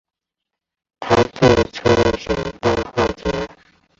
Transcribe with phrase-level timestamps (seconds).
[0.99, 1.83] 他最初
[2.17, 3.23] 想当画家。